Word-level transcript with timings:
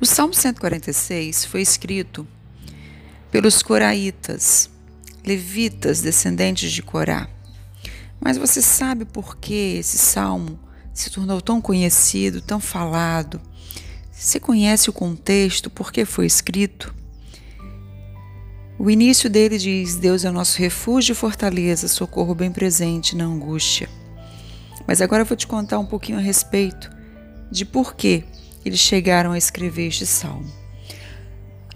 O 0.00 0.06
Salmo 0.06 0.32
146 0.32 1.44
foi 1.44 1.60
escrito 1.60 2.26
pelos 3.30 3.62
coraitas, 3.62 4.70
levitas 5.22 6.00
descendentes 6.00 6.72
de 6.72 6.82
Corá. 6.82 7.28
Mas 8.18 8.38
você 8.38 8.62
sabe 8.62 9.04
por 9.04 9.36
que 9.36 9.76
esse 9.78 9.98
salmo 9.98 10.58
se 10.94 11.10
tornou 11.10 11.42
tão 11.42 11.60
conhecido, 11.60 12.40
tão 12.40 12.58
falado? 12.58 13.40
Você 14.10 14.40
conhece 14.40 14.88
o 14.88 14.92
contexto, 14.92 15.68
por 15.68 15.92
que 15.92 16.06
foi 16.06 16.24
escrito? 16.24 16.94
O 18.78 18.90
início 18.90 19.28
dele 19.28 19.58
diz: 19.58 19.96
Deus 19.96 20.24
é 20.24 20.30
o 20.30 20.32
nosso 20.32 20.58
refúgio 20.58 21.12
e 21.12 21.16
fortaleza, 21.16 21.88
socorro 21.88 22.34
bem 22.34 22.50
presente 22.50 23.14
na 23.14 23.24
angústia. 23.24 23.99
Mas 24.90 25.00
agora 25.00 25.22
eu 25.22 25.24
vou 25.24 25.36
te 25.36 25.46
contar 25.46 25.78
um 25.78 25.86
pouquinho 25.86 26.18
a 26.18 26.20
respeito 26.20 26.90
de 27.48 27.64
por 27.64 27.94
que 27.94 28.24
eles 28.64 28.80
chegaram 28.80 29.30
a 29.30 29.38
escrever 29.38 29.86
este 29.86 30.04
salmo. 30.04 30.50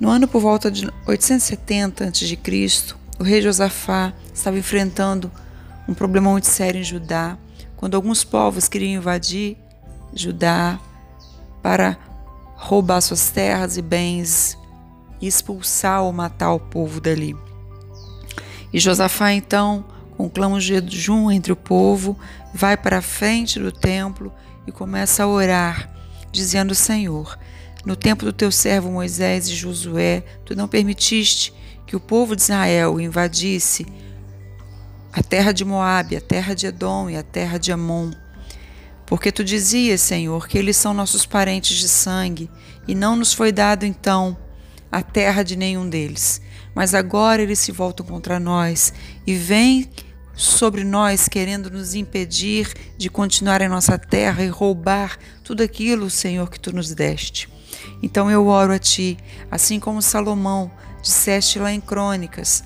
No 0.00 0.08
ano 0.08 0.26
por 0.26 0.40
volta 0.40 0.68
de 0.68 0.90
870 1.06 2.06
a.C., 2.06 2.36
o 3.16 3.22
rei 3.22 3.40
Josafá 3.40 4.12
estava 4.34 4.58
enfrentando 4.58 5.30
um 5.86 5.94
problema 5.94 6.28
muito 6.28 6.48
sério 6.48 6.80
em 6.80 6.82
Judá, 6.82 7.38
quando 7.76 7.94
alguns 7.94 8.24
povos 8.24 8.66
queriam 8.66 8.98
invadir 8.98 9.58
Judá 10.12 10.80
para 11.62 11.96
roubar 12.56 13.00
suas 13.00 13.30
terras 13.30 13.76
e 13.76 13.82
bens 13.82 14.58
e 15.20 15.28
expulsar 15.28 16.02
ou 16.02 16.12
matar 16.12 16.52
o 16.52 16.58
povo 16.58 17.00
dali. 17.00 17.36
E 18.72 18.80
Josafá 18.80 19.32
então, 19.32 19.84
com 20.16 20.28
clamo 20.28 20.58
de 20.58 20.66
jejum 20.66 21.30
entre 21.30 21.52
o 21.52 21.56
povo, 21.56 22.18
vai 22.52 22.76
para 22.76 22.98
a 22.98 23.02
frente 23.02 23.58
do 23.58 23.72
templo 23.72 24.32
e 24.66 24.72
começa 24.72 25.24
a 25.24 25.28
orar 25.28 25.90
dizendo: 26.30 26.74
Senhor, 26.74 27.38
no 27.84 27.96
tempo 27.96 28.24
do 28.24 28.32
teu 28.32 28.50
servo 28.50 28.90
Moisés 28.90 29.48
e 29.48 29.54
Josué, 29.54 30.24
tu 30.44 30.54
não 30.56 30.68
permitiste 30.68 31.52
que 31.86 31.96
o 31.96 32.00
povo 32.00 32.34
de 32.34 32.42
Israel 32.42 33.00
invadisse 33.00 33.86
a 35.12 35.22
terra 35.22 35.52
de 35.52 35.64
Moabe, 35.64 36.16
a 36.16 36.20
terra 36.20 36.54
de 36.54 36.66
Edom 36.66 37.08
e 37.08 37.16
a 37.16 37.22
terra 37.22 37.58
de 37.58 37.70
Amon. 37.70 38.10
Porque 39.06 39.30
tu 39.30 39.44
dizias, 39.44 40.00
Senhor, 40.00 40.48
que 40.48 40.58
eles 40.58 40.76
são 40.76 40.94
nossos 40.94 41.26
parentes 41.26 41.76
de 41.76 41.88
sangue, 41.88 42.50
e 42.88 42.94
não 42.94 43.14
nos 43.14 43.32
foi 43.32 43.52
dado 43.52 43.84
então 43.84 44.36
a 44.94 45.02
terra 45.02 45.42
de 45.42 45.56
nenhum 45.56 45.88
deles. 45.88 46.40
Mas 46.72 46.94
agora 46.94 47.42
eles 47.42 47.58
se 47.58 47.72
voltam 47.72 48.06
contra 48.06 48.38
nós 48.38 48.94
e 49.26 49.34
vêm 49.34 49.90
sobre 50.34 50.84
nós, 50.84 51.28
querendo 51.28 51.68
nos 51.68 51.96
impedir 51.96 52.72
de 52.96 53.10
continuar 53.10 53.60
em 53.60 53.68
nossa 53.68 53.98
terra 53.98 54.44
e 54.44 54.48
roubar 54.48 55.18
tudo 55.42 55.64
aquilo, 55.64 56.08
Senhor, 56.08 56.48
que 56.48 56.60
tu 56.60 56.72
nos 56.72 56.94
deste. 56.94 57.48
Então 58.02 58.30
eu 58.30 58.46
oro 58.46 58.72
a 58.72 58.78
ti, 58.78 59.18
assim 59.50 59.80
como 59.80 60.00
Salomão 60.00 60.70
disseste 61.02 61.58
lá 61.58 61.72
em 61.72 61.80
Crônicas, 61.80 62.62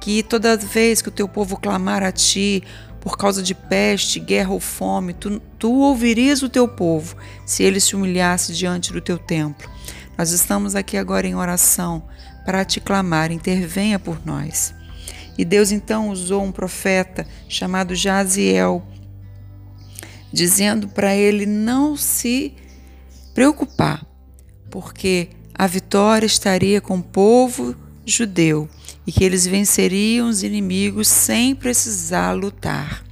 que 0.00 0.22
toda 0.22 0.56
vez 0.56 1.02
que 1.02 1.08
o 1.08 1.12
teu 1.12 1.28
povo 1.28 1.56
clamar 1.56 2.04
a 2.04 2.12
ti 2.12 2.62
por 3.00 3.18
causa 3.18 3.42
de 3.42 3.54
peste, 3.54 4.20
guerra 4.20 4.52
ou 4.52 4.60
fome, 4.60 5.12
tu, 5.12 5.40
tu 5.58 5.72
ouvirias 5.72 6.40
o 6.42 6.48
teu 6.48 6.68
povo 6.68 7.16
se 7.44 7.64
ele 7.64 7.80
se 7.80 7.96
humilhasse 7.96 8.52
diante 8.52 8.92
do 8.92 9.00
teu 9.00 9.18
templo. 9.18 9.74
Nós 10.16 10.30
estamos 10.30 10.74
aqui 10.74 10.96
agora 10.96 11.26
em 11.26 11.34
oração 11.34 12.04
para 12.44 12.64
te 12.64 12.80
clamar, 12.80 13.32
intervenha 13.32 13.98
por 13.98 14.24
nós. 14.24 14.74
E 15.36 15.44
Deus 15.44 15.72
então 15.72 16.10
usou 16.10 16.42
um 16.42 16.52
profeta 16.52 17.26
chamado 17.48 17.94
Jaziel, 17.94 18.86
dizendo 20.32 20.88
para 20.88 21.14
ele 21.14 21.46
não 21.46 21.96
se 21.96 22.54
preocupar, 23.34 24.06
porque 24.70 25.30
a 25.52 25.66
vitória 25.66 26.26
estaria 26.26 26.80
com 26.80 26.98
o 26.98 27.02
povo 27.02 27.74
judeu 28.06 28.68
e 29.06 29.10
que 29.10 29.24
eles 29.24 29.46
venceriam 29.46 30.28
os 30.28 30.42
inimigos 30.42 31.08
sem 31.08 31.54
precisar 31.54 32.32
lutar. 32.32 33.04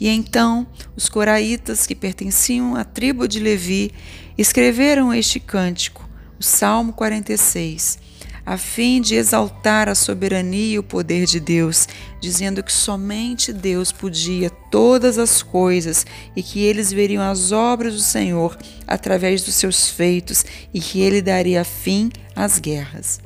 E 0.00 0.08
então 0.08 0.66
os 0.96 1.08
coraitas, 1.08 1.86
que 1.86 1.94
pertenciam 1.94 2.74
à 2.74 2.84
tribo 2.84 3.28
de 3.28 3.38
Levi, 3.38 3.92
escreveram 4.36 5.12
este 5.12 5.38
cântico, 5.38 6.09
o 6.40 6.42
Salmo 6.42 6.92
46 6.94 8.10
a 8.44 8.56
fim 8.56 9.00
de 9.00 9.14
exaltar 9.14 9.88
a 9.88 9.94
soberania 9.94 10.74
e 10.74 10.78
o 10.78 10.82
poder 10.82 11.26
de 11.26 11.38
Deus, 11.38 11.86
dizendo 12.20 12.62
que 12.62 12.72
somente 12.72 13.52
Deus 13.52 13.92
podia 13.92 14.50
todas 14.50 15.18
as 15.18 15.42
coisas 15.42 16.06
e 16.34 16.42
que 16.42 16.60
eles 16.60 16.92
veriam 16.92 17.22
as 17.22 17.52
obras 17.52 17.94
do 17.94 18.00
Senhor 18.00 18.58
através 18.86 19.42
dos 19.42 19.54
seus 19.54 19.88
feitos 19.88 20.44
e 20.72 20.80
que 20.80 21.00
ele 21.00 21.22
daria 21.22 21.62
fim 21.64 22.10
às 22.34 22.58
guerras. 22.58 23.20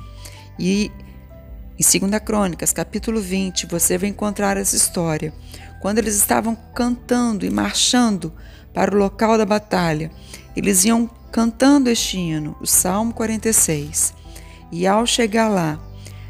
E 0.59 0.91
em 1.79 2.09
2 2.09 2.21
Crônicas, 2.23 2.73
capítulo 2.73 3.21
20, 3.21 3.67
você 3.67 3.97
vai 3.97 4.11
encontrar 4.11 4.57
essa 4.57 4.77
história. 4.77 5.33
Quando 5.81 5.99
eles 5.99 6.17
estavam 6.17 6.55
cantando 6.75 7.47
e 7.47 7.51
marchando 7.51 8.33
para 8.73 8.95
o 8.95 8.99
local 8.99 9.39
da 9.39 9.47
batalha, 9.47 10.11
eles 10.57 10.85
iam 10.85 11.11
cantando 11.35 11.91
este 11.91 12.17
hino, 12.17 12.57
o 12.61 12.67
Salmo 12.67 13.13
46. 13.13 14.15
E 14.71 14.87
ao 14.87 15.05
chegar 15.05 15.49
lá, 15.49 15.85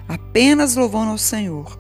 apenas 0.09 0.77
louvando 0.77 1.11
ao 1.11 1.19
Senhor, 1.19 1.79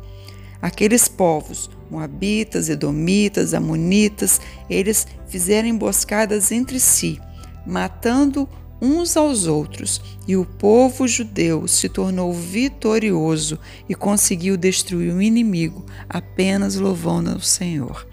aqueles 0.60 1.08
povos, 1.08 1.70
Moabitas, 1.90 2.68
Edomitas, 2.68 3.54
Amonitas, 3.54 4.42
eles 4.68 5.06
fizeram 5.26 5.66
emboscadas 5.66 6.52
entre 6.52 6.78
si, 6.78 7.18
matando 7.66 8.46
uns 8.78 9.16
aos 9.16 9.46
outros, 9.46 10.02
e 10.28 10.36
o 10.36 10.44
povo 10.44 11.08
judeu 11.08 11.66
se 11.66 11.88
tornou 11.88 12.30
vitorioso 12.30 13.58
e 13.88 13.94
conseguiu 13.94 14.54
destruir 14.54 15.14
o 15.14 15.22
inimigo, 15.22 15.86
apenas 16.06 16.74
louvando 16.74 17.30
ao 17.30 17.40
Senhor. 17.40 18.06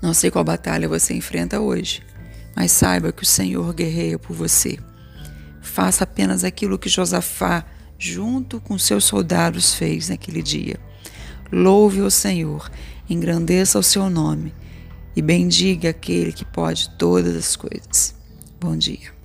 Não 0.00 0.14
sei 0.14 0.30
qual 0.30 0.44
batalha 0.44 0.88
você 0.88 1.12
enfrenta 1.12 1.60
hoje, 1.60 2.05
mas 2.56 2.72
saiba 2.72 3.12
que 3.12 3.22
o 3.22 3.26
Senhor 3.26 3.74
guerreia 3.74 4.18
por 4.18 4.34
você. 4.34 4.78
Faça 5.60 6.04
apenas 6.04 6.42
aquilo 6.42 6.78
que 6.78 6.88
Josafá, 6.88 7.66
junto 7.98 8.58
com 8.58 8.78
seus 8.78 9.04
soldados, 9.04 9.74
fez 9.74 10.08
naquele 10.08 10.42
dia. 10.42 10.80
Louve 11.52 12.00
o 12.00 12.10
Senhor, 12.10 12.70
engrandeça 13.10 13.78
o 13.78 13.82
seu 13.82 14.08
nome 14.08 14.54
e 15.14 15.20
bendiga 15.20 15.90
aquele 15.90 16.32
que 16.32 16.44
pode 16.44 16.88
todas 16.96 17.36
as 17.36 17.54
coisas. 17.54 18.14
Bom 18.58 18.76
dia. 18.76 19.15